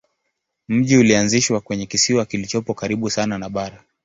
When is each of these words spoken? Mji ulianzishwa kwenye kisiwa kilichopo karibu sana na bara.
Mji 0.67 0.97
ulianzishwa 0.97 1.61
kwenye 1.61 1.85
kisiwa 1.85 2.25
kilichopo 2.25 2.73
karibu 2.73 3.09
sana 3.09 3.37
na 3.37 3.49
bara. 3.49 3.83